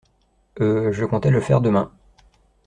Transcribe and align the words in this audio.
Euh, 0.61 0.91
je 0.91 1.05
comptais 1.05 1.29
le 1.29 1.39
faire 1.41 1.61
demain... 1.61 1.91